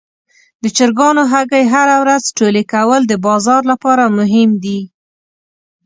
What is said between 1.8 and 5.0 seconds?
ورځ ټولې کول د بازار لپاره مهم دي.